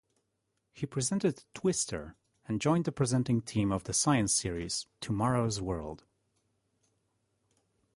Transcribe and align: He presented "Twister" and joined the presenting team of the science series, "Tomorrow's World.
He 0.73 0.87
presented 0.87 1.43
"Twister" 1.53 2.15
and 2.47 2.59
joined 2.59 2.85
the 2.85 2.91
presenting 2.91 3.39
team 3.43 3.71
of 3.71 3.83
the 3.83 3.93
science 3.93 4.33
series, 4.33 4.87
"Tomorrow's 4.99 5.61
World. 5.61 6.05